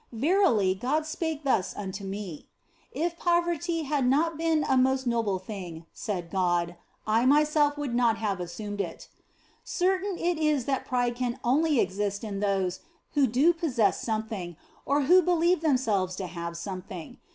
Verily, 0.11 0.73
God 0.73 1.05
spake 1.05 1.43
thus 1.43 1.75
unto 1.77 2.03
me:" 2.03 2.47
If 2.91 3.19
poverty 3.19 3.83
had 3.83 4.03
not 4.07 4.35
been 4.35 4.63
a 4.67 4.75
most 4.75 5.05
noble 5.05 5.37
thing 5.37 5.85
(said 5.93 6.31
God) 6.31 6.75
I 7.05 7.27
myself 7.27 7.77
would 7.77 7.93
not 7.93 8.17
have 8.17 8.39
assumed 8.39 8.81
it." 8.81 9.09
Certain 9.63 10.17
it 10.17 10.39
is 10.39 10.65
that 10.65 10.87
pride 10.87 11.15
can 11.15 11.39
only 11.43 11.79
exist 11.79 12.23
in 12.23 12.39
those 12.39 12.79
who 13.13 13.27
do 13.27 13.53
possess 13.53 14.01
something, 14.01 14.57
or 14.87 15.01
who 15.03 15.21
believe 15.21 15.61
themselves 15.61 16.15
to 16.15 16.25
have 16.25 16.57
something. 16.57 17.17